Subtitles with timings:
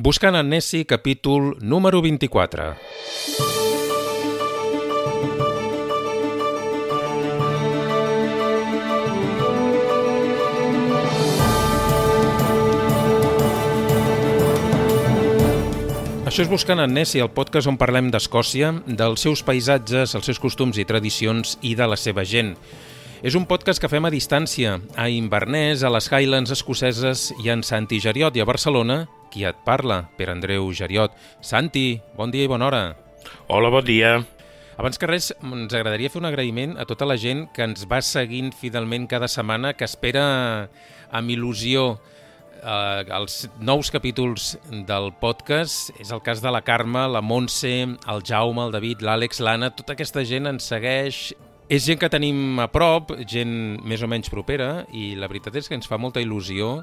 [0.00, 2.66] Buscant en Nessi, capítol número 24.
[16.22, 20.38] Això és Buscant en Nessi, el podcast on parlem d'Escòcia, dels seus paisatges, els seus
[20.38, 22.54] costums i tradicions i de la seva gent.
[23.18, 27.64] És un podcast que fem a distància, a Inverness, a les Highlands escoceses i en
[27.66, 29.00] Santi Geriot i a Barcelona,
[29.32, 31.16] qui et parla, Per Andreu Geriot.
[31.42, 32.82] Santi, bon dia i bona hora.
[33.50, 34.20] Hola, bon dia.
[34.78, 37.98] Abans que res, ens agradaria fer un agraïment a tota la gent que ens va
[38.06, 40.22] seguint fidelment cada setmana, que espera
[41.10, 41.88] amb il·lusió
[42.62, 44.52] eh, els nous capítols
[44.86, 45.90] del podcast.
[45.98, 49.74] És el cas de la Carme, la Montse, el Jaume, el David, l'Àlex, l'Anna...
[49.74, 51.32] Tota aquesta gent ens segueix.
[51.68, 53.50] És gent que tenim a prop, gent
[53.84, 56.78] més o menys propera, i la veritat és que ens fa molta il·lusió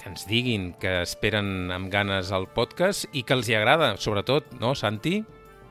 [0.00, 4.48] que ens diguin que esperen amb ganes el podcast i que els hi agrada, sobretot,
[4.62, 5.18] no, Santi?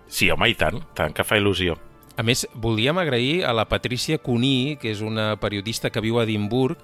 [0.06, 1.80] Sí, home, i tant, tant que fa il·lusió.
[2.14, 6.28] A més, volíem agrair a la Patricia Cuní, que és una periodista que viu a
[6.30, 6.78] Edimburg,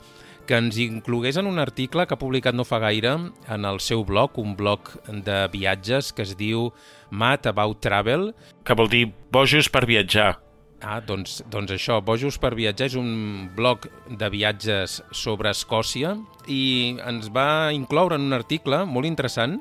[0.50, 4.02] que ens inclogués en un article que ha publicat no fa gaire en el seu
[4.09, 6.72] blog, un blog de viatges que es diu
[7.14, 8.31] Mat About Travel.
[8.66, 10.39] Que vol dir bojos per viatjar.
[10.80, 16.14] Ah, doncs, doncs això, Bojos per viatjar és un blog de viatges sobre Escòcia
[16.48, 19.58] i ens va incloure en un article molt interessant.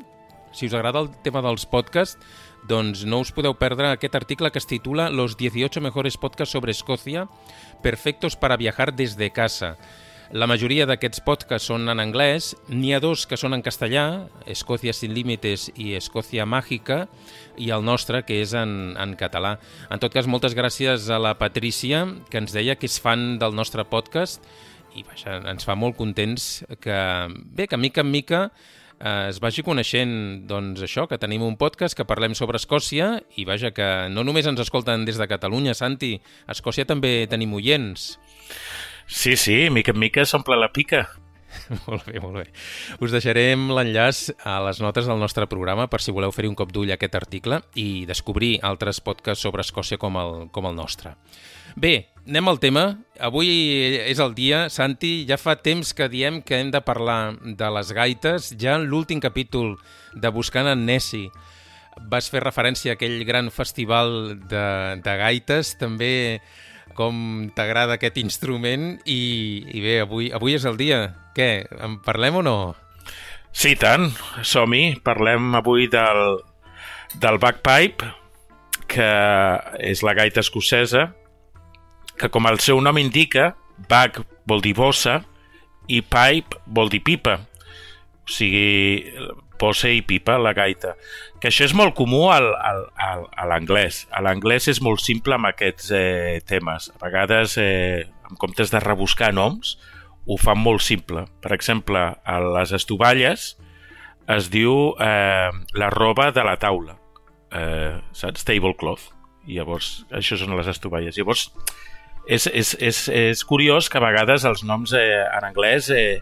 [0.54, 2.22] Si us agrada el tema dels podcasts,
[2.70, 6.70] doncs no us podeu perdre aquest article que es titula Los 18 mejores podcasts sobre
[6.70, 7.26] Escòcia,
[7.82, 9.76] perfectos para viajar desde casa.
[10.28, 14.92] La majoria d'aquests podcasts són en anglès, n'hi ha dos que són en castellà, Escòcia
[14.92, 17.06] sin límites i Escòcia màgica,
[17.56, 19.54] i el nostre, que és en, en català.
[19.88, 23.56] En tot cas, moltes gràcies a la Patrícia, que ens deia que és fan del
[23.56, 24.44] nostre podcast,
[24.92, 26.98] i vaja, ens fa molt contents que,
[27.32, 28.42] bé, que mica en mica
[29.00, 33.48] eh, es vagi coneixent doncs, això, que tenim un podcast que parlem sobre Escòcia i
[33.48, 38.10] vaja, que no només ens escolten des de Catalunya, Santi, a Escòcia també tenim oients.
[39.08, 41.08] Sí, sí, mica en mica s'omple la pica.
[41.86, 42.44] molt bé, molt bé.
[43.00, 46.72] Us deixarem l'enllaç a les notes del nostre programa per si voleu fer-hi un cop
[46.74, 51.14] d'ull a aquest article i descobrir altres podcasts sobre Escòcia com el, com el nostre.
[51.78, 52.84] Bé, anem al tema.
[53.20, 53.48] Avui
[54.04, 57.92] és el dia, Santi, ja fa temps que diem que hem de parlar de les
[57.96, 58.52] gaites.
[58.60, 59.76] Ja en l'últim capítol
[60.14, 61.28] de Buscant en Nessi
[62.12, 64.66] vas fer referència a aquell gran festival de,
[65.02, 65.74] de gaites.
[65.80, 66.12] També
[66.98, 69.20] com t'agrada aquest instrument i,
[69.70, 71.00] i bé, avui, avui és el dia.
[71.36, 72.58] Què, en parlem o no?
[73.54, 74.10] Sí, tant,
[74.42, 74.98] som-hi.
[75.06, 76.40] Parlem avui del,
[77.22, 78.10] del bagpipe,
[78.90, 79.08] que
[79.84, 81.12] és la gaita escocesa,
[82.18, 83.52] que com el seu nom indica,
[83.88, 85.20] bag vol dir bossa
[85.86, 87.38] i pipe vol dir pipa.
[88.26, 89.06] O sigui,
[89.60, 90.94] bossa i pipa, la gaita.
[91.42, 94.04] Que això és molt comú al, al, al, a l'anglès.
[94.14, 96.90] A l'anglès és molt simple amb aquests eh, temes.
[96.94, 99.76] A vegades, eh, en comptes de rebuscar noms,
[100.28, 101.24] ho fan molt simple.
[101.42, 103.50] Per exemple, a les estovalles
[104.28, 106.98] es diu eh, la roba de la taula.
[107.52, 108.44] Eh, saps?
[108.44, 109.14] Tablecloth.
[109.48, 111.16] Llavors, això són les estovalles.
[111.16, 111.48] Llavors,
[112.28, 116.20] és, és, és, és curiós que a vegades els noms eh, en anglès eh,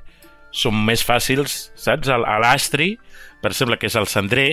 [0.55, 2.13] són més fàcils, saps?
[2.45, 2.95] L'astri,
[3.43, 4.49] per exemple, que és el cendrer,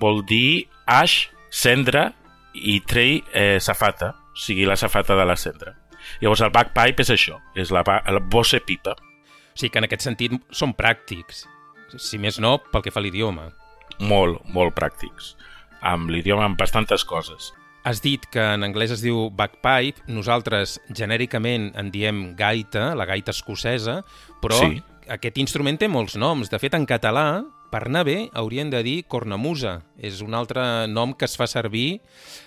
[0.00, 2.10] vol dir aix, cendra
[2.54, 5.76] i trei eh, safata, o sigui, la safata de la cendra.
[6.20, 8.96] Llavors el bagpipe és això, és la, la bossa pipa.
[8.96, 11.44] O sigui que en aquest sentit són pràctics,
[12.00, 13.50] si més no, pel que fa a l'idioma.
[14.00, 15.34] Molt, molt pràctics.
[15.84, 17.52] Amb l'idioma, amb bastantes coses.
[17.84, 23.34] Has dit que en anglès es diu bagpipe, nosaltres genèricament en diem gaita, la gaita
[23.34, 24.00] escocesa,
[24.42, 24.78] però sí.
[25.10, 26.50] aquest instrument té molts noms.
[26.52, 29.80] De fet, en català per anar bé, haurien de dir cornamusa.
[29.96, 32.02] És un altre nom que es fa servir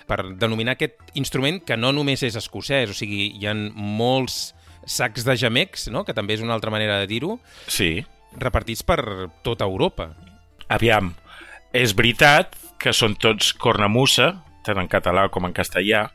[0.05, 4.53] per denominar aquest instrument que no només és escocès, o sigui, hi ha molts
[4.85, 6.03] sacs de gemecs, no?
[6.05, 8.05] que també és una altra manera de dir-ho, sí.
[8.37, 8.99] repartits per
[9.41, 10.11] tota Europa.
[10.69, 11.15] Aviam,
[11.73, 14.29] és veritat que són tots cornamusa,
[14.65, 16.05] tant en català com en castellà,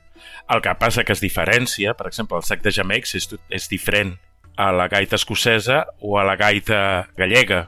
[0.51, 4.15] el que passa que es diferència, per exemple, el sac de gemecs és, és diferent
[4.61, 7.65] a la gaita escocesa o a la gaita gallega,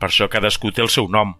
[0.00, 1.34] per això cadascú té el seu nom.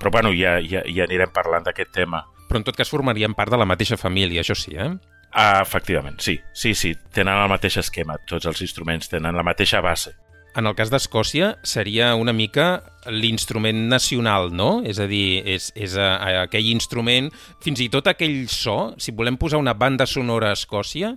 [0.00, 2.24] Però bueno, ja, ja, ja anirem parlant d'aquest tema.
[2.48, 4.90] Però en tot cas formarien part de la mateixa família, això sí, eh?
[5.34, 6.38] Ah, efectivament, sí.
[6.54, 10.14] Sí, sí, tenen el mateix esquema, tots els instruments tenen la mateixa base.
[10.54, 14.84] En el cas d'Escòcia seria una mica l'instrument nacional, no?
[14.86, 17.32] És a dir, és, és a, a aquell instrument,
[17.64, 21.16] fins i tot aquell so, si volem posar una banda sonora a Escòcia,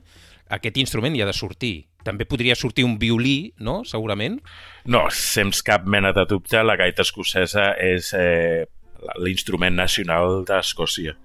[0.49, 1.75] aquest instrument hi ha de sortir.
[2.07, 4.39] També podria sortir un violí, no?, segurament.
[4.87, 8.65] No, sense cap mena de dubte, la gaita escocesa és eh,
[9.21, 11.17] l'instrument nacional d'Escòcia.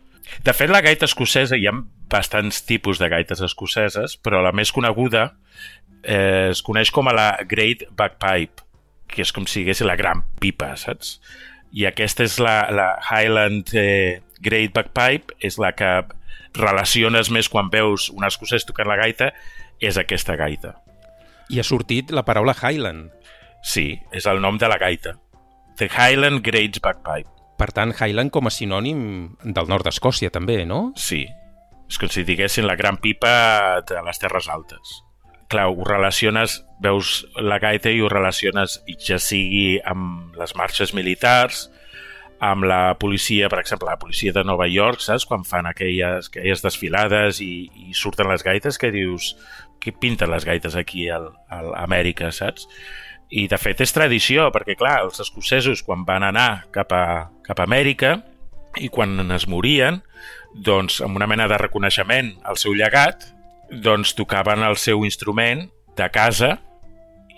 [0.42, 1.74] De fet, la gaita escocesa, hi ha
[2.12, 5.30] bastants tipus de gaites escoceses, però la més coneguda
[6.02, 8.64] eh, es coneix com a la Great Bagpipe,
[9.12, 11.18] que és com si digués la gran pipa, saps?
[11.72, 15.92] I aquesta és la, la Highland eh, Great Bagpipe, és la que
[16.58, 19.30] relaciones més quan veus un escocès tocant la gaita,
[19.82, 20.76] és aquesta gaita.
[21.50, 23.10] I ha sortit la paraula Highland.
[23.62, 25.16] Sí, és el nom de la gaita.
[25.78, 27.28] The Highland Great Bagpipe.
[27.58, 29.02] Per tant, Highland com a sinònim
[29.42, 30.90] del nord d'Escòcia, també, no?
[30.98, 31.24] Sí.
[31.90, 35.02] És com si diguessin la gran pipa de les Terres Altes.
[35.52, 41.66] Clar, ho relaciones, veus la gaita i ho relaciones ja sigui amb les marxes militars,
[42.42, 45.28] amb la policia, per exemple, la policia de Nova York, saps?
[45.28, 49.36] Quan fan aquelles, aquelles desfilades i, i surten les gaites, que dius,
[49.82, 51.18] què pinten les gaites aquí a
[51.82, 52.68] Amèrica, saps?
[53.32, 57.04] I, de fet, és tradició, perquè, clar, els escocesos, quan van anar cap a,
[57.46, 58.18] cap a Amèrica
[58.80, 60.02] i quan es morien,
[60.52, 63.24] doncs, amb una mena de reconeixement al seu llegat,
[63.72, 65.64] doncs tocaven el seu instrument
[65.96, 66.58] de casa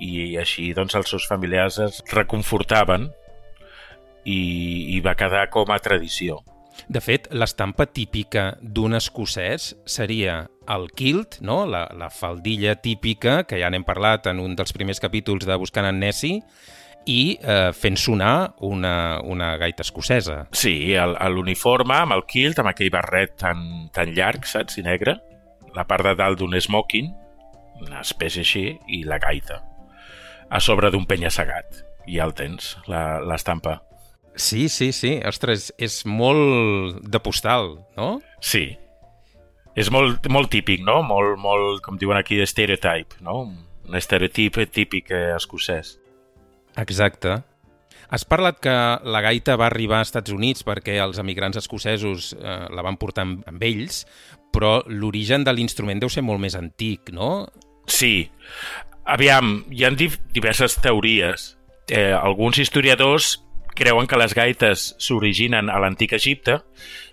[0.02, 3.06] i així doncs els seus familiars es reconfortaven
[4.24, 6.40] i, i va quedar com a tradició.
[6.90, 11.64] De fet, l'estampa típica d'un escocès seria el kilt, no?
[11.66, 15.88] la, la faldilla típica, que ja n'hem parlat en un dels primers capítols de Buscant
[15.88, 16.40] en Nessie,
[17.04, 20.44] i eh, fent sonar una, una gaita escocesa.
[20.56, 20.94] Sí,
[21.34, 25.18] l'uniforme amb el kilt, amb aquell barret tan, tan llarg, saps, i negre,
[25.76, 27.10] la part de dalt d'un smoking,
[27.84, 29.60] una espècie així, i la gaita.
[30.48, 31.82] A sobre d'un penya-segat.
[32.06, 33.80] I ja el tens, l'estampa.
[34.36, 35.16] Sí, sí, sí.
[35.26, 38.18] Ostres, és molt de postal, no?
[38.40, 38.74] Sí.
[39.74, 41.00] És molt, molt típic, no?
[41.02, 43.40] Molt, molt, com diuen aquí, stereotype, no?
[43.84, 45.96] Un estereotip típic eh, escocès.
[46.78, 47.40] Exacte.
[48.14, 52.58] Has parlat que la gaita va arribar als Estats Units perquè els emigrants escocesos eh,
[52.70, 54.04] la van portar amb, amb ells,
[54.54, 57.48] però l'origen de l'instrument deu ser molt més antic, no?
[57.90, 58.28] Sí.
[59.10, 61.54] Aviam, hi ha diverses teories.
[61.90, 63.40] Eh, alguns historiadors
[63.74, 66.60] creuen que les gaites s'originen a l'antic Egipte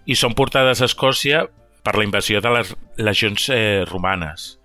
[0.06, 1.48] i són portades a Escòcia
[1.83, 4.57] per la invasió de les legions eh, romanes.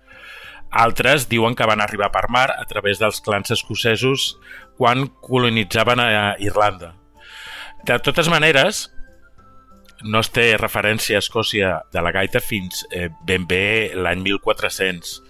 [0.69, 4.33] Altres diuen que van arribar per mar a través dels clans escocesos
[4.77, 6.93] quan colonitzaven a Irlanda.
[7.87, 8.87] De totes maneres,
[10.03, 15.21] no es té referència a Escòcia de la gaita fins eh, ben bé l'any 1400,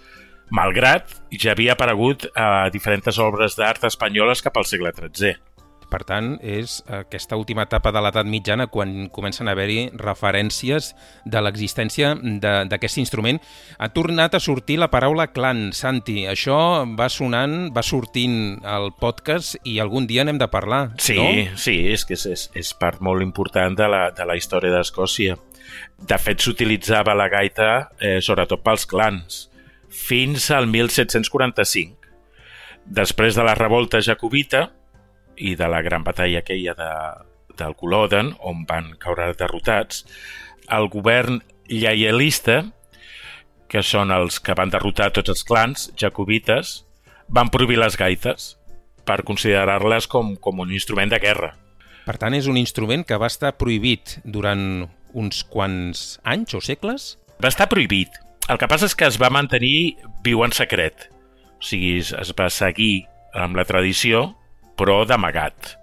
[0.50, 5.47] malgrat ja havia aparegut a diferents obres d'art espanyoles cap al segle XIII.
[5.88, 10.90] Per tant, és aquesta última etapa de l'edat mitjana quan comencen a haver-hi referències
[11.24, 12.12] de l'existència
[12.68, 13.40] d'aquest instrument.
[13.78, 16.26] Ha tornat a sortir la paraula clan, Santi.
[16.28, 16.58] Això
[16.98, 21.56] va sonant, va sortint al podcast i algun dia n'hem de parlar, sí, no?
[21.56, 25.38] Sí, és que és, és part molt important de la, de la història d'Escòcia.
[25.98, 27.70] De fet, s'utilitzava la gaita
[28.00, 29.46] eh, sobretot pels clans
[29.88, 31.96] fins al 1745.
[32.88, 34.68] Després de la revolta jacobita,
[35.38, 36.90] i de la gran batalla aquella de,
[37.58, 40.04] del Culloden, on van caure derrotats,
[40.70, 42.62] el govern lleialista,
[43.68, 46.82] que són els que van derrotar tots els clans jacobites,
[47.28, 48.54] van prohibir les gaites
[49.08, 51.52] per considerar-les com, com un instrument de guerra.
[52.08, 57.16] Per tant, és un instrument que va estar prohibit durant uns quants anys o segles?
[57.40, 58.16] Va estar prohibit.
[58.48, 61.10] El que passa és que es va mantenir viu en secret.
[61.58, 63.04] O sigui, es va seguir
[63.36, 64.30] amb la tradició
[64.78, 65.74] però d'amagat.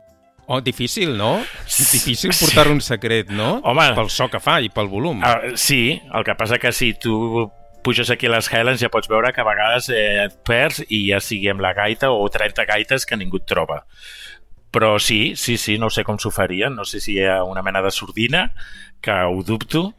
[0.48, 1.40] Oh, difícil, no?
[1.66, 3.60] Difícil portar un secret, no?
[3.66, 3.88] Home...
[3.98, 5.24] Pel so que fa i pel volum.
[5.26, 7.50] Uh, sí, el que passa que si tu
[7.86, 11.04] puges aquí a les Highlands ja pots veure que a vegades eh, et perds i
[11.12, 13.84] ja sigui amb la gaita o 30 gaites que ningú et troba.
[14.74, 17.64] Però sí, sí, sí, no sé com s'ho farien, no sé si hi ha una
[17.66, 18.50] mena de sordina,
[19.02, 19.94] que ho dubto,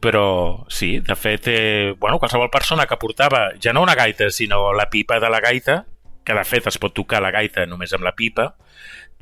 [0.00, 4.72] però sí, de fet, eh, bueno, qualsevol persona que portava ja no una gaita, sinó
[4.72, 5.84] la pipa de la gaita,
[6.24, 8.52] que de fet es pot tocar la gaita només amb la pipa,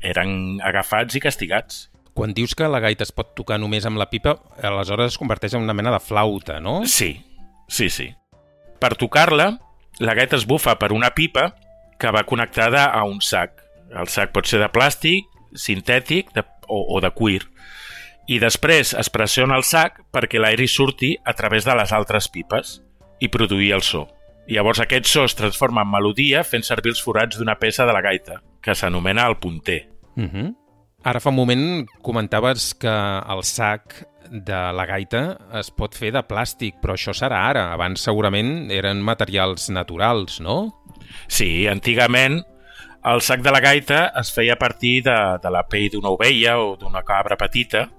[0.03, 1.87] eren agafats i castigats.
[2.13, 5.55] Quan dius que la gaita es pot tocar només amb la pipa, aleshores es converteix
[5.55, 6.81] en una mena de flauta, no?
[6.85, 7.13] Sí,
[7.67, 8.09] sí, sí.
[8.79, 9.53] Per tocar-la,
[9.99, 11.53] la gaita es bufa per una pipa
[11.99, 13.55] que va connectada a un sac.
[13.89, 17.43] El sac pot ser de plàstic, sintètic de, o, o de cuir.
[18.29, 22.77] I després es pressiona el sac perquè l'aire surti a través de les altres pipes
[23.19, 24.05] i produir el so.
[24.49, 28.01] Llavors aquest so es transforma en melodia fent servir els forats d'una peça de la
[28.01, 29.87] gaita, que s'anomena el punter.
[30.15, 30.29] Uh mhm.
[30.29, 30.55] -huh.
[31.03, 36.23] Ara fa un moment comentaves que el sac de la gaita es pot fer de
[36.27, 37.71] plàstic, però això serà ara.
[37.73, 40.83] Abans segurament eren materials naturals, no?
[41.27, 42.43] Sí, antigament
[43.05, 46.57] el sac de la gaita es feia a partir de, de la pell d'una ovella
[46.59, 47.89] o d'una cabra petita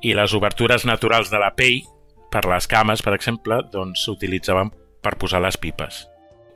[0.00, 1.82] i les obertures naturals de la pell,
[2.30, 4.70] per les cames, per exemple, doncs s'utilitzaven
[5.08, 6.04] per posar les pipes.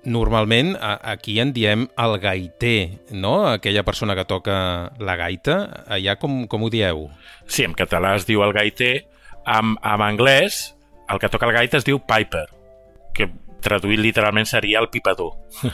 [0.05, 3.47] Normalment aquí en diem el gaiter, no?
[3.49, 4.57] Aquella persona que toca
[4.99, 5.85] la gaita.
[5.87, 7.07] Allà com, com ho dieu?
[7.47, 9.07] Sí, en català es diu el gaiter.
[9.47, 10.75] En, en anglès,
[11.09, 12.49] el que toca la gaita es diu piper,
[13.15, 13.31] que
[13.63, 15.37] traduït literalment seria el pipador.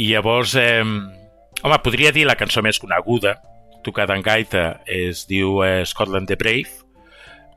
[0.00, 3.36] I llavors, eh, home, podria dir la cançó més coneguda,
[3.84, 6.84] tocada en gaita, es diu eh, Scotland the Brave,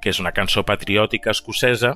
[0.03, 1.95] que és una cançó patriòtica escocesa,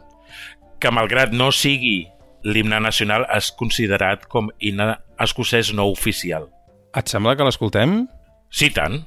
[0.80, 2.06] que malgrat no sigui
[2.46, 6.50] l'himne nacional és considerat com himne escocès no oficial.
[6.96, 8.04] Et sembla que l'escoltem?
[8.54, 9.02] Sí, tant.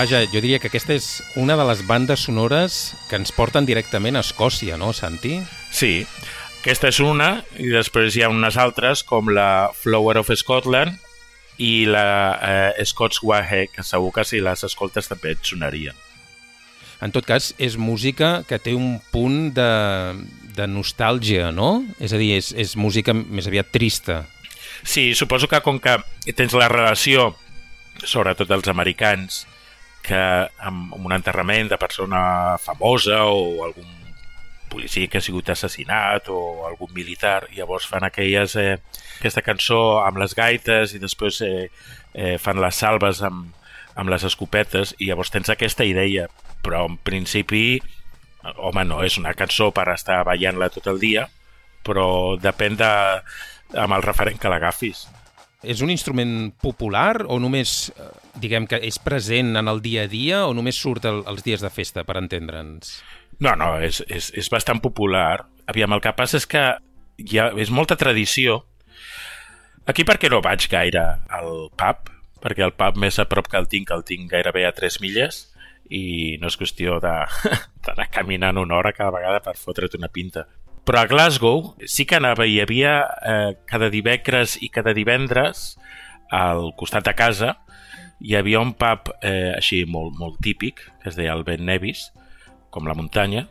[0.00, 4.16] Vaja, jo diria que aquesta és una de les bandes sonores que ens porten directament
[4.16, 5.34] a Escòcia, no, Santi?
[5.76, 6.06] Sí,
[6.62, 10.96] aquesta és una, i després hi ha unes altres, com la Flower of Scotland
[11.60, 16.00] i la eh, Scots Wahe, que segur que si les escoltes també et sonarien.
[17.04, 19.70] En tot cas, és música que té un punt de,
[20.56, 21.82] de nostàlgia, no?
[22.00, 24.22] És a dir, és, és música més aviat trista.
[24.80, 26.00] Sí, suposo que com que
[26.32, 27.34] tens la relació,
[28.00, 29.44] sobretot els americans,
[30.02, 30.20] que
[30.66, 33.96] amb, un enterrament de persona famosa o algun
[34.70, 38.78] policia que ha sigut assassinat o algun militar, llavors fan aquelles, eh,
[39.18, 41.68] aquesta cançó amb les gaites i després eh,
[42.14, 43.50] eh, fan les salves amb,
[43.98, 46.28] amb les escopetes i llavors tens aquesta idea,
[46.62, 47.80] però en principi,
[48.56, 51.26] home, no és una cançó per estar ballant-la tot el dia,
[51.84, 52.92] però depèn de,
[53.74, 55.08] amb el referent que l'agafis.
[55.60, 58.08] És un instrument popular o només, eh,
[58.40, 61.60] diguem que és present en el dia a dia o només surt el, els dies
[61.60, 63.02] de festa, per entendre'ns?
[63.40, 65.44] No, no, és, és, és bastant popular.
[65.68, 66.64] Aviam, el que passa és que
[67.20, 68.62] hi ha, és molta tradició.
[69.88, 73.68] Aquí perquè no vaig gaire al pub, perquè el pub més a prop que el
[73.68, 75.44] tinc, el tinc gairebé a 3 milles,
[75.90, 80.46] i no és qüestió d'anar caminant una hora cada vegada per fotre't una pinta.
[80.90, 82.92] Però a Glasgow sí que anava, hi havia
[83.22, 85.76] eh, cada divendres i cada divendres
[86.34, 87.52] al costat de casa
[88.18, 92.08] hi havia un pub eh, així molt, molt típic, que es deia el Ben Nevis,
[92.74, 93.44] com la muntanya,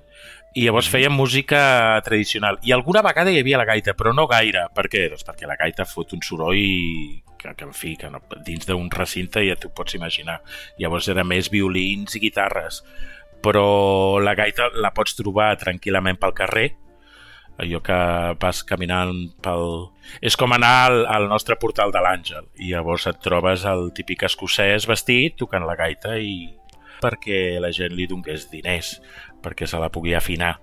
[0.52, 1.62] i llavors feien música
[2.04, 2.60] tradicional.
[2.68, 4.66] I alguna vegada hi havia la gaita, però no gaire.
[4.76, 5.06] Per què?
[5.14, 6.60] Doncs perquè la gaita fot un soroll
[7.40, 10.42] que, que en fi, que no, dins d'un recinte ja t'ho pots imaginar.
[10.76, 12.84] Llavors era més violins i guitarres.
[13.40, 13.66] Però
[14.20, 16.68] la gaita la pots trobar tranquil·lament pel carrer,
[17.60, 17.98] allò que
[18.40, 19.90] vas caminant pel...
[20.26, 24.24] És com anar al, al nostre portal de l'Àngel i llavors et trobes el típic
[24.26, 26.50] escocès vestit tocant la gaita i
[27.04, 28.98] perquè la gent li donés diners,
[29.44, 30.58] perquè se la pugui afinar.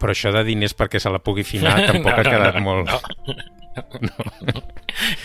[0.00, 2.64] Però això de diners perquè se la pugui afinar tampoc no, no, ha quedat no,
[2.64, 2.90] molt...
[2.90, 3.84] No.
[4.48, 4.64] no.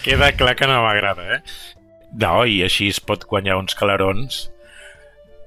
[0.03, 1.41] Queda clar que no m'agrada, eh?
[2.19, 4.47] No, i així es pot guanyar uns calarons,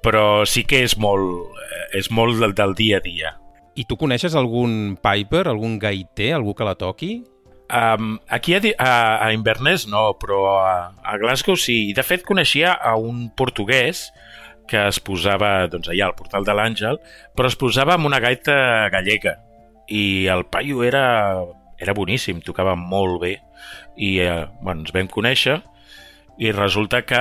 [0.02, 3.38] però sí que és molt, eh, és molt del, del dia a dia
[3.74, 7.22] i tu coneixes algun Piper, algun gaiter, algú que la toqui?
[7.72, 8.92] Um, aquí a, a,
[9.24, 11.94] a Inverness no, però a, a Glasgow sí.
[11.96, 14.10] De fet, coneixia a un portuguès
[14.68, 17.00] que es posava doncs, allà al portal de l'Àngel,
[17.36, 19.38] però es posava amb una gaita gallega.
[19.88, 21.06] I el paio era,
[21.80, 23.34] era boníssim, tocava molt bé.
[23.96, 25.58] I eh, bueno, ens vam conèixer
[26.40, 27.20] i resulta que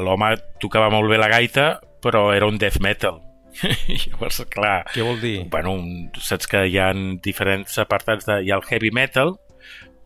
[0.00, 1.68] l'home tocava molt bé la gaita,
[2.04, 3.20] però era un death metal
[4.08, 4.82] Llavors, clar...
[4.94, 5.36] Què vol dir?
[5.50, 5.76] Bueno,
[6.18, 6.90] saps que hi ha
[7.24, 8.40] diferents apartats de...
[8.44, 9.36] Hi ha el heavy metal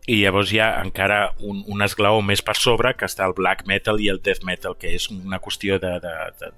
[0.09, 3.67] i llavors hi ha encara un, un esglaó més per sobre que està el black
[3.69, 6.51] metal i el death metal, que és una qüestió de, de, de,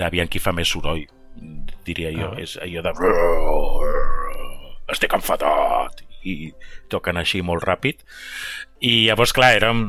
[0.00, 1.02] de qui fa més soroll,
[1.84, 2.30] diria jo.
[2.32, 2.40] Ah.
[2.40, 2.94] És allò de...
[4.94, 6.06] Estic enfadat!
[6.20, 6.52] I
[6.92, 8.02] toquen així molt ràpid.
[8.84, 9.84] I llavors, clar, érem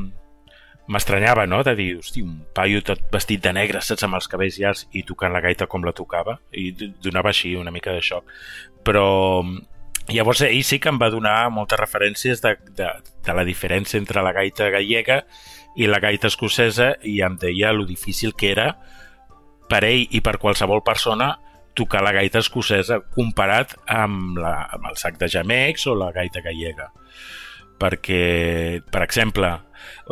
[0.90, 4.58] m'estranyava, no?, de dir, hosti, un paio tot vestit de negre, saps, amb els cabells
[4.58, 8.32] llargs i tocant la gaita com la tocava, i donava així una mica de xoc.
[8.82, 9.06] Però
[10.10, 12.88] llavors ell sí que em va donar moltes referències de, de,
[13.22, 15.22] de la diferència entre la gaita gallega
[15.78, 18.72] i la gaita escocesa i em deia lo difícil que era
[19.70, 21.36] per ell i per qualsevol persona
[21.74, 26.42] tocar la gaita escocesa comparat amb, la, amb el sac de gemecs o la gaita
[26.44, 26.90] gallega.
[27.80, 29.48] Perquè, per exemple,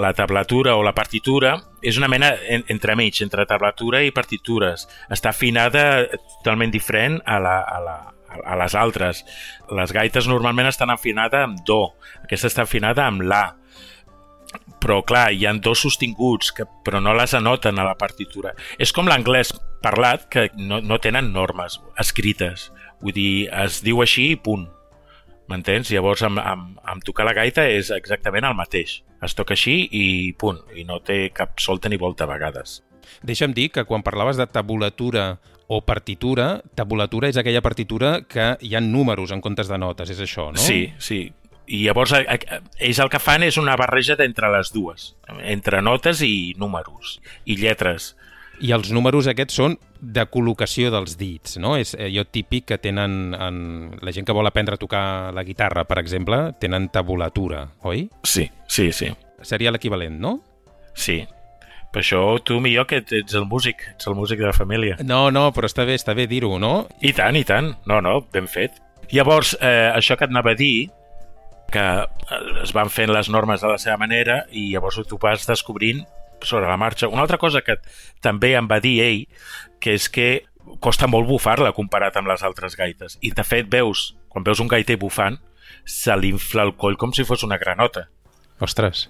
[0.00, 4.86] la tablatura o la partitura és una mena en, entremig, entre tablatura i partitures.
[5.10, 6.06] Està afinada
[6.38, 7.96] totalment diferent a, la, a, la,
[8.44, 9.24] a les altres.
[9.76, 11.82] Les gaites normalment estan afinades amb do,
[12.24, 13.44] aquesta està afinada amb la
[14.80, 18.54] però clar, hi han dos sostinguts, que, però no les anoten a la partitura.
[18.80, 19.52] És com l'anglès
[19.84, 22.70] parlat, que no, no tenen normes escrites.
[23.00, 23.32] Vull dir,
[23.64, 24.66] es diu així i punt.
[25.50, 25.90] M'entens?
[25.90, 29.00] Llavors, amb, amb, amb tocar la gaita és exactament el mateix.
[29.24, 30.04] Es toca així i
[30.38, 30.62] punt.
[30.78, 32.80] I no té cap solta ni volta a vegades.
[33.26, 35.40] Deixa'm dir que quan parlaves de tabulatura
[35.70, 40.22] o partitura, tabulatura és aquella partitura que hi ha números en comptes de notes, és
[40.22, 40.58] això, no?
[40.58, 41.20] Sí, sí.
[41.70, 45.12] I llavors ells el que fan és una barreja d'entre les dues,
[45.46, 48.16] entre notes i números, i lletres.
[48.60, 51.74] I els números aquests són de col·locació dels dits, no?
[51.80, 53.34] És allò típic que tenen...
[53.36, 53.58] En...
[54.04, 55.02] La gent que vol aprendre a tocar
[55.36, 58.06] la guitarra, per exemple, tenen tabulatura, oi?
[58.24, 59.10] Sí, sí, sí.
[59.42, 60.36] Seria l'equivalent, no?
[60.92, 61.22] Sí.
[61.90, 65.00] Per això tu millor que ets el músic, ets el músic de la família.
[65.02, 66.86] No, no, però està bé, està bé dir-ho, no?
[67.00, 67.72] I tant, i tant.
[67.90, 68.78] No, no, ben fet.
[69.10, 70.90] Llavors, eh, això que et anava a dir,
[71.70, 71.86] que
[72.62, 76.02] es van fent les normes de la seva manera i llavors tu vas descobrint
[76.44, 77.08] sobre la marxa.
[77.08, 77.78] Una altra cosa que
[78.24, 79.22] també em va dir ell,
[79.80, 80.30] que és que
[80.80, 83.18] costa molt bufar-la comparat amb les altres gaites.
[83.20, 85.40] I de fet veus, quan veus un gaiter bufant,
[85.84, 88.08] se li infla el coll com si fos una granota.
[88.60, 89.08] Ostres.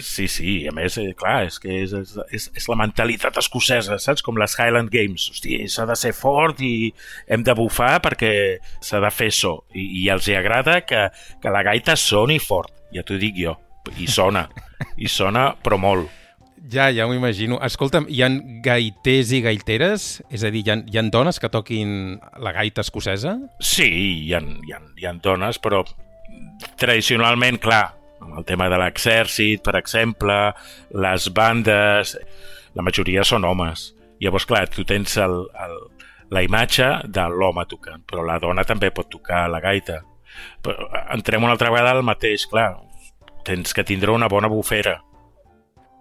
[0.00, 1.92] Sí, sí, a més, eh, clar, és que és,
[2.32, 4.24] és, és la mentalitat escocesa, saps?
[4.24, 5.26] Com les Highland Games.
[5.28, 6.88] Hosti, s'ha de ser fort i
[7.28, 8.32] hem de bufar perquè
[8.80, 9.58] s'ha de fer so.
[9.76, 11.10] I, I els hi agrada que,
[11.42, 13.58] que la gaita soni fort, ja t'ho dic jo.
[14.00, 14.46] I sona,
[14.96, 16.17] i sona, però molt.
[16.70, 17.60] Ja, ja m'ho imagino.
[17.64, 20.08] Escolta'm, hi han gaiters i gaiteres?
[20.34, 23.36] És a dir, hi ha, hi ha dones que toquin la gaita escocesa?
[23.60, 23.88] Sí,
[24.26, 25.84] hi ha, hi ha, hi ha dones, però
[26.80, 27.84] tradicionalment, clar,
[28.20, 30.36] amb el tema de l'exèrcit, per exemple,
[31.06, 32.16] les bandes,
[32.74, 33.92] la majoria són homes.
[34.22, 35.78] Llavors, clar, tu tens el, el,
[36.34, 40.02] la imatge de l'home tocant, però la dona també pot tocar la gaita.
[40.62, 42.72] Però entrem una altra vegada al mateix, clar,
[43.46, 44.98] tens que tindre una bona bufera.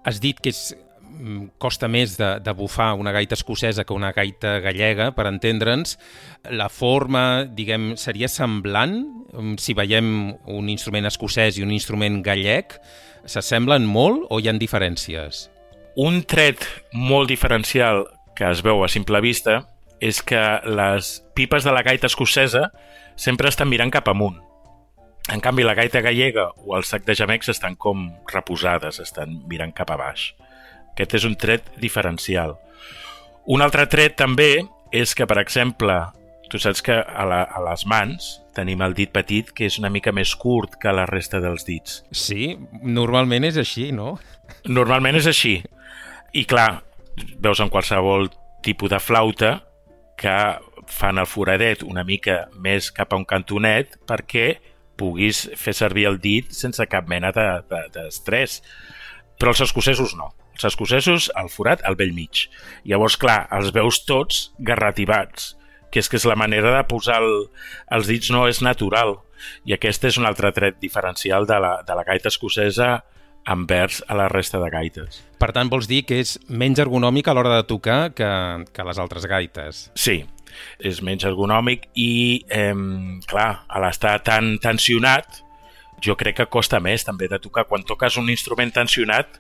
[0.08, 0.72] Has dit que és,
[1.04, 5.98] mm, costa més de, de bufar una gaita escocesa que una gaita gallega, per entendre'ns.
[6.48, 9.02] La forma, diguem, seria semblant
[9.34, 12.80] mm, si veiem un instrument escocès i un instrument gallec?
[13.28, 15.50] S'assemblen molt o hi han diferències?
[16.00, 18.06] Un tret molt diferencial
[18.38, 19.65] que es veu a simple vista
[20.00, 20.39] és que
[20.70, 22.70] les pipes de la gaita escocesa
[23.17, 24.46] sempre estan mirant cap amunt.
[25.27, 29.73] En canvi, la gaita gallega o el sac de gemecs estan com reposades, estan mirant
[29.75, 30.31] cap a baix.
[30.93, 32.55] Aquest és un tret diferencial.
[33.51, 34.63] Un altre tret també
[34.95, 35.97] és que, per exemple,
[36.47, 39.91] tu saps que a, la, a les mans tenim el dit petit que és una
[39.91, 42.01] mica més curt que la resta dels dits.
[42.15, 44.15] Sí, normalment és així, no?
[44.65, 45.59] Normalment és així.
[46.33, 46.83] I clar,
[47.43, 48.31] veus en qualsevol
[48.63, 49.57] tipus de flauta
[50.17, 50.37] que
[50.87, 54.47] fan el foradet una mica més cap a un cantonet perquè
[54.97, 58.60] puguis fer servir el dit sense cap mena d'estrès.
[58.62, 60.31] De, de Però els escocesos no.
[60.57, 62.47] Els escocesos, el forat al vell mig.
[62.89, 65.51] Llavors, clar, els veus tots garrativats,
[65.93, 67.45] que és que és la manera de posar el,
[67.93, 69.19] els dits no és natural.
[69.69, 73.03] I aquest és un altre tret diferencial de la, de la gaita escocesa
[73.47, 75.21] envers a la resta de gaites.
[75.38, 78.31] Per tant, vols dir que és menys ergonòmic a l'hora de tocar que,
[78.73, 79.86] que les altres gaites?
[79.93, 80.23] Sí,
[80.79, 82.73] és menys ergonòmic i, eh,
[83.27, 85.43] clar, a l'estar tan tensionat,
[86.03, 87.65] jo crec que costa més també de tocar.
[87.65, 89.39] Quan toques un instrument tensionat,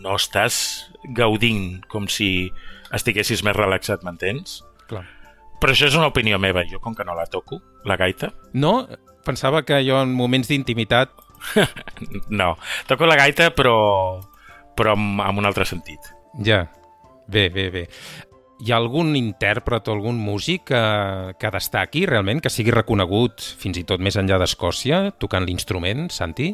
[0.00, 2.50] no estàs gaudint com si
[2.92, 4.60] estiguessis més relaxat, m'entens?
[4.88, 5.04] Clar.
[5.62, 8.32] Però això és una opinió meva, jo com que no la toco, la gaita.
[8.52, 8.88] No?
[9.22, 11.12] Pensava que jo en moments d'intimitat
[12.40, 13.76] no, toco la gaita però,
[14.78, 16.10] però amb, amb un altre sentit.
[16.42, 16.64] Ja,
[17.28, 17.86] bé, bé, bé.
[18.62, 20.80] Hi ha algun intèrpret o algun músic que,
[21.34, 26.52] que destaqui realment, que sigui reconegut fins i tot més enllà d'Escòcia, tocant l'instrument, Santi?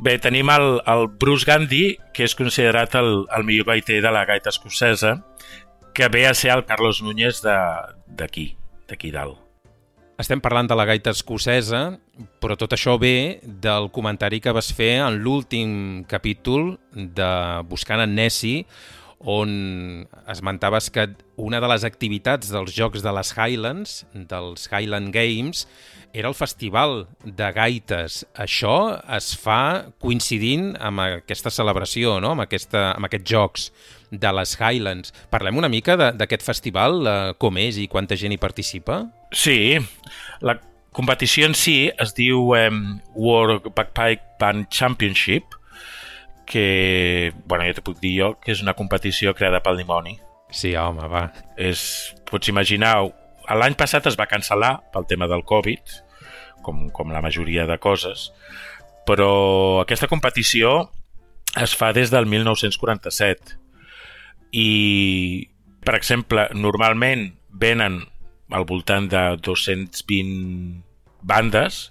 [0.00, 4.24] Bé, tenim el, el Bruce Gandhi, que és considerat el, el millor gaiter de la
[4.24, 5.18] gaita escocesa,
[5.92, 8.46] que ve a ser el Carlos Núñez d'aquí,
[8.88, 9.36] d'aquí dalt.
[10.16, 11.98] Estem parlant de la gaita escocesa,
[12.40, 17.30] però tot això ve del comentari que vas fer en l'últim capítol de
[17.68, 18.64] Buscant en Nessie,
[19.24, 25.64] on esmentaves que una de les activitats dels Jocs de les Highlands, dels Highland Games,
[26.14, 28.20] era el festival de gaites.
[28.38, 32.34] Això es fa coincidint amb aquesta celebració, no?
[32.36, 33.66] amb, aquesta, amb aquests jocs
[34.14, 35.10] de les Highlands.
[35.32, 37.02] Parlem una mica d'aquest festival,
[37.42, 39.02] com és i quanta gent hi participa?
[39.34, 39.74] Sí,
[40.46, 40.60] la
[40.94, 42.70] competició en si es diu eh,
[43.18, 45.58] World Bagpipe Band Championship,
[46.46, 50.14] que, bueno, ja t'ho puc dir jo, que és una competició creada pel dimoni.
[50.54, 51.26] Sí, home, va.
[51.58, 52.94] És, pots imaginar,
[53.58, 55.96] l'any passat es va cancel·lar pel tema del Covid,
[56.64, 58.30] com, com la majoria de coses,
[59.08, 60.76] però aquesta competició
[61.60, 63.58] es fa des del 1947
[64.54, 64.70] i,
[65.84, 68.00] per exemple, normalment venen
[68.54, 70.82] al voltant de 220
[71.24, 71.90] bandes,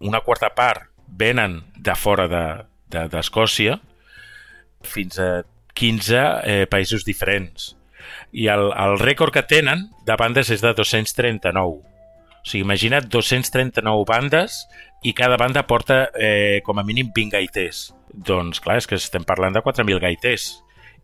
[0.00, 5.30] una quarta part venen de fora d'Escòcia, de, de, fins a
[5.74, 7.74] 15 eh, països diferents.
[8.32, 11.80] I el, el rècord que tenen de bandes és de 239.
[12.40, 14.64] O sigui, imagina't 239 bandes
[15.04, 17.90] i cada banda porta eh, com a mínim 20 gaiters.
[18.10, 20.50] Doncs clar, és que estem parlant de 4.000 gaiters.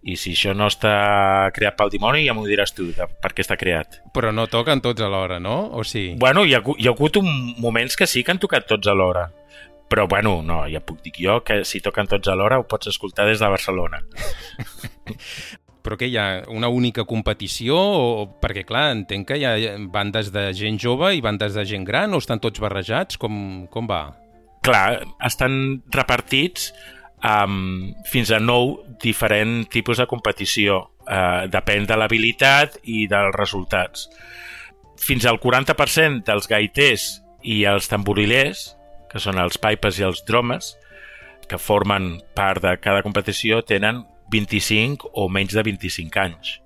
[0.06, 3.42] I si això no està creat pel dimoni, ja m'ho diràs tu, de per què
[3.42, 4.00] està creat.
[4.14, 5.56] Però no toquen tots alhora, no?
[5.74, 6.12] O sí?
[6.20, 7.26] Bueno, hi ha, hi ha hagut un,
[7.58, 9.26] moments que sí que han tocat tots alhora.
[9.90, 13.26] Però, bueno, no, ja puc dir jo que si toquen tots alhora ho pots escoltar
[13.26, 14.02] des de Barcelona.
[15.86, 17.78] però que hi ha una única competició?
[17.78, 21.86] O, perquè, clar, entenc que hi ha bandes de gent jove i bandes de gent
[21.86, 23.20] gran, o estan tots barrejats?
[23.22, 23.38] Com,
[23.70, 24.02] com va?
[24.66, 26.72] Clar, estan repartits
[27.26, 30.82] amb fins a nou diferents tipus de competició.
[31.06, 34.08] Eh, depèn de l'habilitat i dels resultats.
[34.98, 37.06] Fins al 40% dels gaiters
[37.46, 38.72] i els tamborilers,
[39.12, 40.74] que són els pipes i els dromes,
[41.46, 46.56] que formen part de cada competició, tenen 25 o menys de 25 anys.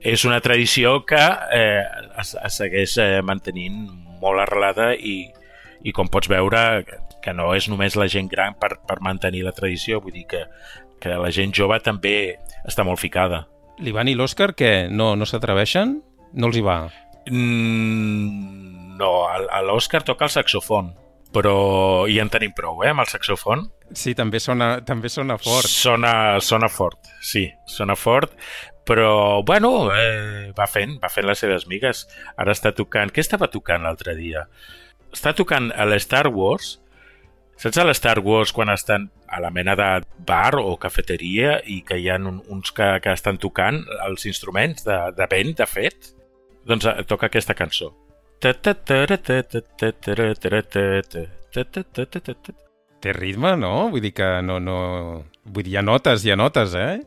[0.00, 1.84] És una tradició que eh,
[2.20, 3.82] es, es segueix eh, mantenint
[4.20, 5.26] molt arrelada i,
[5.84, 6.84] i com pots veure
[7.20, 10.46] que no és només la gent gran per, per mantenir la tradició, vull dir que,
[11.00, 13.44] que la gent jove també està molt ficada.
[13.80, 14.88] L'Ivan i l'Òscar, què?
[14.92, 15.98] No, no s'atreveixen?
[16.32, 16.80] No els hi va?
[17.28, 19.12] Mm, no,
[19.68, 20.94] l'Òscar toca el saxofon
[21.34, 23.68] però hi en tenim prou, eh, amb el saxofon.
[23.94, 25.70] Sí, també sona, també sona fort.
[25.70, 26.12] Sona,
[26.44, 28.34] sona fort, sí, sona fort,
[28.86, 32.06] però, bueno, eh, va fent, va fent les seves migues.
[32.40, 33.12] Ara està tocant...
[33.14, 34.48] Què estava tocant l'altre dia?
[35.14, 36.78] Està tocant a l'Star Wars,
[37.60, 39.88] Saps a l'Star Wars quan estan a la mena de
[40.24, 44.96] bar o cafeteria i que hi ha uns que, que estan tocant els instruments de,
[45.12, 46.14] de vent, de fet?
[46.64, 47.90] Doncs eh, toca aquesta cançó.
[53.04, 53.90] Té ritme, no?
[53.92, 54.56] Vull dir que no...
[54.64, 54.76] no...
[55.44, 57.00] Vull dir, hi ha notes, hi ha notes, eh?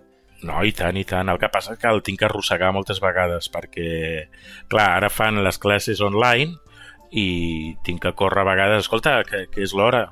[0.45, 1.31] No, i tant, i tant.
[1.33, 3.87] El que passa és que el tinc que arrossegar moltes vegades perquè,
[4.69, 6.53] clar, ara fan les classes online
[7.09, 7.25] i
[7.85, 10.05] tinc que córrer a vegades, escolta, que, que és l'hora.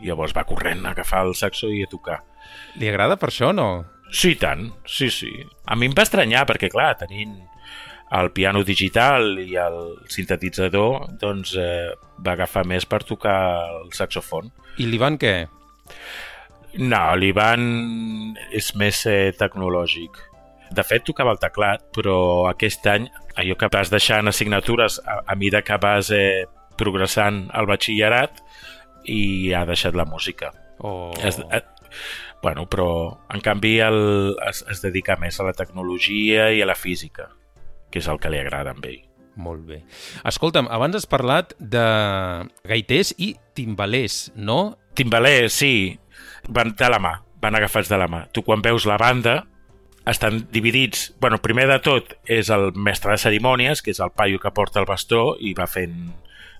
[0.00, 2.22] I llavors va corrent a agafar el saxo i a tocar.
[2.80, 3.84] Li agrada per això, no?
[4.10, 5.30] Sí, tant, sí, sí.
[5.66, 7.36] A mi em va estranyar perquè, clar, tenint
[8.20, 9.78] el piano digital i el
[10.10, 13.38] sintetitzador doncs, eh, va agafar més per tocar
[13.80, 14.52] el saxofon.
[14.78, 15.34] I l'Ivan què?
[16.82, 17.66] No, l'Ivan
[18.54, 20.18] és més eh, tecnològic.
[20.74, 22.16] De fet, tocava el teclat, però
[22.50, 23.06] aquest any,
[23.38, 26.46] allò que vas deixant assignatures a, a mida que vas eh,
[26.78, 28.42] progressant al batxillerat
[29.10, 30.50] i ha deixat la música.
[30.80, 31.12] Oh.
[31.22, 31.62] Es, eh,
[32.42, 32.88] bueno, però
[33.30, 34.02] en canvi el,
[34.48, 37.30] es, es dedica més a la tecnologia i a la física
[37.94, 39.04] que és el que li agrada amb ell.
[39.38, 39.80] Molt bé.
[40.26, 41.82] Escolta'm, abans has parlat de
[42.66, 44.76] gaiters i timbalers, no?
[44.98, 45.94] Timbalers, sí.
[46.50, 48.24] Van de la mà, van agafats de la mà.
[48.34, 49.44] Tu quan veus la banda,
[50.10, 51.12] estan dividits...
[51.22, 54.82] bueno, primer de tot és el mestre de cerimònies, que és el paio que porta
[54.82, 56.10] el bastó i va fent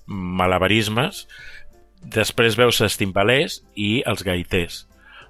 [0.07, 1.27] malabarismes.
[2.15, 4.85] Després veus els timbalers i els gaiters.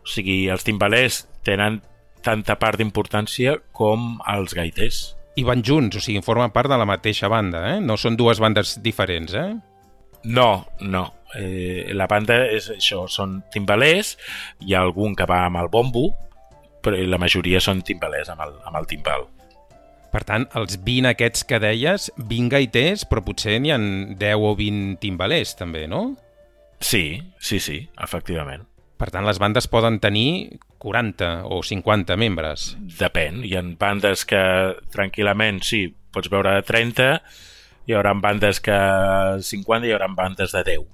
[0.05, 1.81] O sigui, els timbalers tenen
[2.25, 6.87] tanta part d'importància com els gaiters i van junts, o sigui, formen part de la
[6.89, 7.79] mateixa banda, eh?
[7.83, 9.51] No són dues bandes diferents, eh?
[10.25, 11.05] No, no.
[11.35, 14.15] Eh, la banda és això, són timbalers,
[14.63, 16.09] hi ha algun que va amb el bombo,
[16.85, 19.27] però la majoria són timbalers amb el, amb el timbal.
[20.15, 23.89] Per tant, els 20 aquests que deies, 20 gaiters, però potser n'hi han
[24.21, 26.05] 10 o 20 timbalers, també, no?
[26.79, 28.69] Sí, sí, sí, efectivament.
[29.01, 32.73] Per tant, les bandes poden tenir 40 o 50 membres.
[32.99, 33.43] Depèn.
[33.47, 34.41] Hi ha bandes que
[34.95, 37.09] tranquil·lament, sí, pots veure 30,
[37.89, 38.77] hi haurà bandes que
[39.45, 40.91] 50 i hi haurà bandes de 10.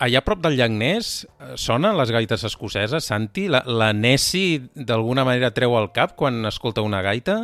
[0.00, 3.48] Allà a prop del llac Ness eh, sonen les gaites escoceses, Santi?
[3.52, 7.36] La, la Nessi d'alguna manera treu el cap quan escolta una gaita?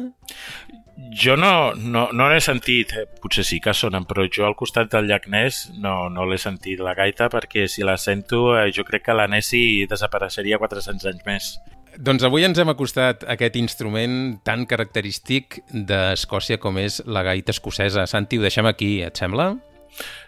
[0.96, 4.88] Jo no, no, no l'he sentit, eh, potser sí que sonen, però jo al costat
[4.94, 8.84] del llac Ness no, no l'he sentit la gaita perquè si la sento eh, jo
[8.88, 11.50] crec que la Nessi desapareixeria 400 anys més.
[11.96, 17.54] Doncs avui ens hem acostat a aquest instrument tan característic d'Escòcia com és la gaita
[17.56, 18.04] escocesa.
[18.08, 19.54] Santi, ho deixem aquí, et sembla?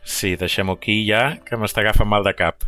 [0.05, 2.65] Sí, deixem-ho aquí ja, que m'està agafant mal de cap.